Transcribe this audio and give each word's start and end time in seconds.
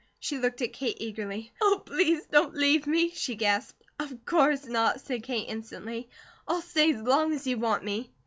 She 0.19 0.39
looked 0.39 0.63
at 0.63 0.73
Kate 0.73 0.97
eagerly. 0.99 1.51
"Oh, 1.61 1.83
please 1.85 2.25
don't 2.25 2.55
leave 2.55 2.87
me," 2.87 3.11
she 3.11 3.35
gasped. 3.35 3.83
"Of 3.99 4.25
course 4.25 4.65
not!" 4.65 4.99
said 4.99 5.21
Kate 5.21 5.45
instantly. 5.47 6.09
"I'll 6.47 6.63
stay 6.63 6.91
as 6.91 6.99
long 7.03 7.33
as 7.33 7.45
you 7.45 7.59
want 7.59 7.83
me." 7.83 8.09